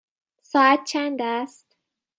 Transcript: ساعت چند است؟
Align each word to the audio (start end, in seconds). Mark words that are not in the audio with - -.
ساعت 0.41 0.83
چند 0.83 1.21
است؟ 1.21 1.75